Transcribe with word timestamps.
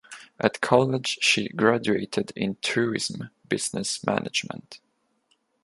At 0.39 0.61
college 0.61 1.19
she 1.21 1.49
graduated 1.49 2.33
in 2.35 2.55
Tourism 2.63 3.29
Business 3.47 4.03
Management. 4.03 4.79